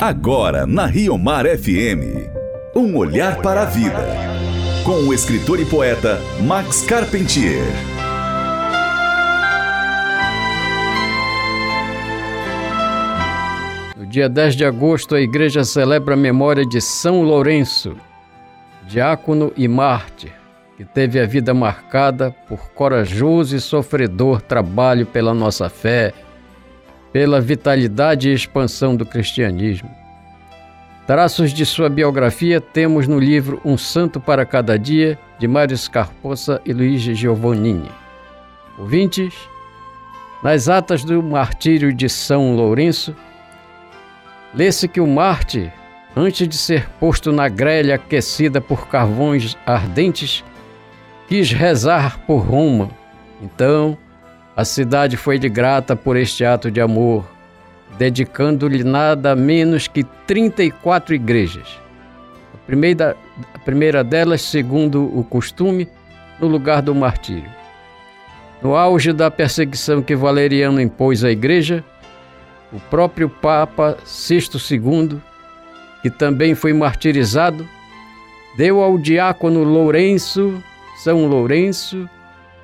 [0.00, 2.30] Agora na Rio Mar FM.
[2.72, 4.06] Um olhar para a vida.
[4.84, 7.64] Com o escritor e poeta Max Carpentier.
[13.96, 17.96] No dia 10 de agosto, a igreja celebra a memória de São Lourenço,
[18.86, 20.32] diácono e mártir,
[20.76, 26.14] que teve a vida marcada por corajoso e sofredor trabalho pela nossa fé,
[27.12, 29.90] pela vitalidade e expansão do cristianismo.
[31.06, 36.60] Traços de sua biografia temos no livro Um Santo para Cada Dia, de Mário Scarposa
[36.66, 37.90] e Luiz Giovannini.
[38.78, 39.34] Ouvintes,
[40.42, 43.16] nas atas do martírio de São Lourenço,
[44.54, 45.72] lê-se que o Marte,
[46.14, 50.44] antes de ser posto na grelha aquecida por carvões ardentes,
[51.26, 52.90] quis rezar por Roma.
[53.40, 53.96] Então,
[54.58, 57.24] a cidade foi de grata por este ato de amor,
[57.96, 61.78] dedicando-lhe nada menos que 34 igrejas.
[62.52, 63.16] A primeira,
[63.54, 65.88] a primeira delas, segundo o costume,
[66.40, 67.48] no lugar do martírio.
[68.60, 71.84] No auge da perseguição que Valeriano impôs à igreja,
[72.72, 75.20] o próprio Papa Sisto II,
[76.02, 77.64] que também foi martirizado,
[78.56, 80.60] deu ao diácono Lourenço,
[80.96, 82.10] São Lourenço,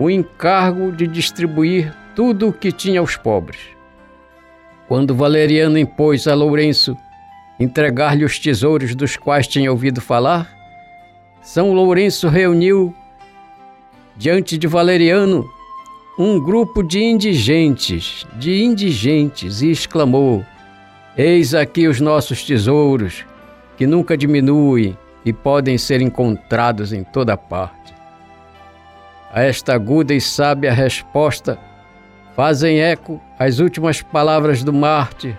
[0.00, 3.60] o encargo de distribuir tudo o que tinha aos pobres.
[4.88, 6.96] Quando Valeriano impôs a Lourenço
[7.60, 10.50] entregar-lhe os tesouros dos quais tinha ouvido falar,
[11.42, 12.94] São Lourenço reuniu
[14.16, 15.46] diante de Valeriano
[16.18, 20.42] um grupo de indigentes, de indigentes, e exclamou:
[21.14, 23.26] Eis aqui os nossos tesouros,
[23.76, 27.99] que nunca diminuem e podem ser encontrados em toda parte.
[29.32, 31.58] A esta aguda e sábia resposta
[32.34, 35.36] fazem eco as últimas palavras do mártir,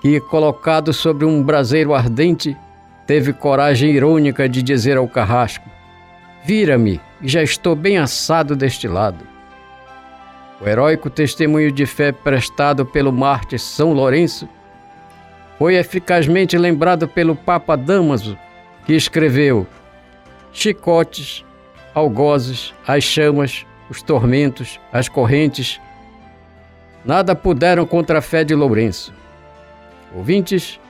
[0.00, 2.56] que, colocado sobre um braseiro ardente,
[3.06, 5.68] teve coragem irônica de dizer ao carrasco:
[6.44, 9.26] Vira-me, já estou bem assado deste lado.
[10.60, 14.48] O heróico testemunho de fé prestado pelo mártir São Lourenço
[15.58, 18.38] foi eficazmente lembrado pelo Papa Damaso,
[18.86, 19.66] que escreveu:
[20.52, 21.44] Chicotes,
[21.98, 25.80] algozes, as chamas, os tormentos, as correntes,
[27.04, 29.12] nada puderam contra a fé de Lourenço.
[30.14, 30.80] Ouvintes,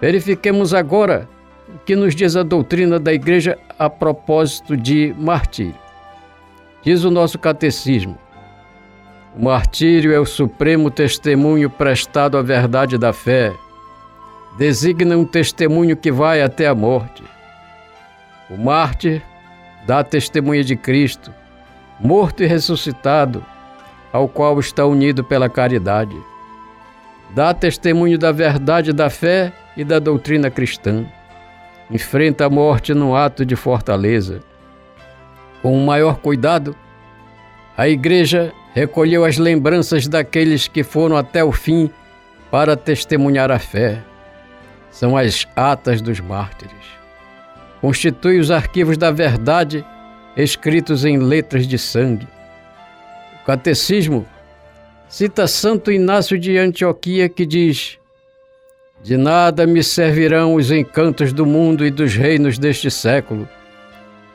[0.00, 1.28] verifiquemos agora
[1.68, 5.74] o que nos diz a doutrina da Igreja a propósito de martírio.
[6.82, 8.18] Diz o nosso catecismo:
[9.34, 13.54] o martírio é o supremo testemunho prestado à verdade da fé.
[14.58, 17.22] Designa um testemunho que vai até a morte.
[18.50, 19.22] O mártir
[19.86, 21.32] dá testemunha de Cristo,
[21.98, 23.44] morto e ressuscitado,
[24.12, 26.16] ao qual está unido pela caridade.
[27.30, 31.06] Dá testemunho da verdade da fé e da doutrina cristã.
[31.90, 34.40] Enfrenta a morte num ato de fortaleza.
[35.62, 36.76] Com o maior cuidado,
[37.76, 41.90] a Igreja recolheu as lembranças daqueles que foram até o fim
[42.50, 44.02] para testemunhar a fé.
[44.90, 47.01] São as atas dos mártires
[47.82, 49.84] constitui os arquivos da verdade
[50.36, 52.28] escritos em letras de sangue.
[53.42, 54.24] O Catecismo
[55.08, 57.98] cita Santo Inácio de Antioquia que diz:
[59.02, 63.48] De nada me servirão os encantos do mundo e dos reinos deste século.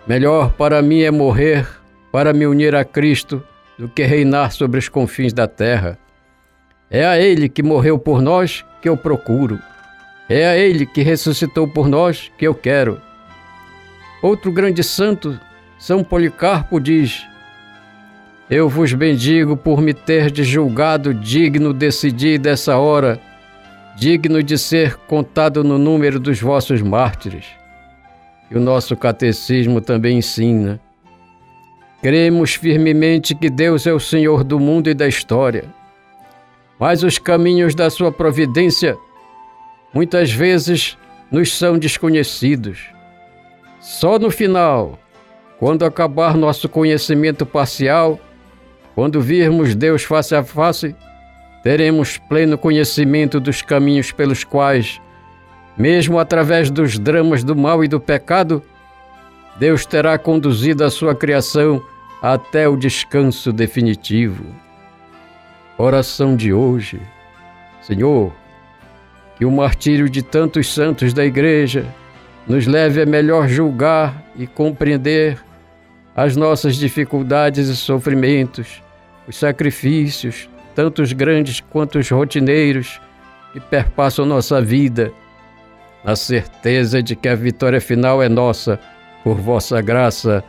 [0.05, 1.65] Melhor para mim é morrer
[2.11, 3.41] para me unir a Cristo
[3.79, 5.97] do que reinar sobre os confins da terra.
[6.91, 9.57] É a Ele que morreu por nós que eu procuro.
[10.29, 13.06] É a Ele que ressuscitou por nós que eu quero.
[14.21, 15.39] Outro grande santo,
[15.77, 17.25] São Policarpo, diz:
[18.49, 23.21] Eu vos bendigo por me terdes julgado digno desse dia e dessa hora,
[23.95, 27.45] digno de ser contado no número dos vossos mártires.
[28.49, 30.79] E o nosso catecismo também ensina.
[32.01, 35.65] Cremos firmemente que Deus é o Senhor do mundo e da história,
[36.79, 38.97] mas os caminhos da sua providência
[39.93, 40.97] muitas vezes
[41.31, 42.96] nos são desconhecidos.
[43.87, 44.99] Só no final,
[45.57, 48.19] quando acabar nosso conhecimento parcial,
[48.93, 50.93] quando virmos Deus face a face,
[51.63, 54.99] teremos pleno conhecimento dos caminhos pelos quais,
[55.77, 58.61] mesmo através dos dramas do mal e do pecado,
[59.57, 61.81] Deus terá conduzido a sua criação
[62.21, 64.43] até o descanso definitivo.
[65.77, 66.99] Oração de hoje.
[67.81, 68.33] Senhor,
[69.37, 71.85] que o martírio de tantos santos da Igreja
[72.47, 75.37] nos leve a melhor julgar e compreender
[76.15, 78.81] as nossas dificuldades e sofrimentos,
[79.27, 82.99] os sacrifícios, tanto os grandes quanto os rotineiros,
[83.53, 85.11] que perpassam nossa vida,
[86.03, 88.79] na certeza de que a vitória final é nossa,
[89.23, 90.43] por vossa graça.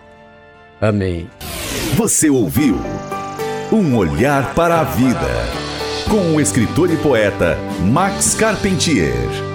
[0.80, 1.28] Amém.
[1.94, 2.78] Você ouviu
[3.72, 5.28] Um Olhar para a Vida,
[6.08, 9.47] com o escritor e poeta Max Carpentier.